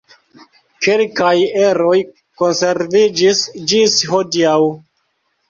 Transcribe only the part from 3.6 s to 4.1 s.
ĝis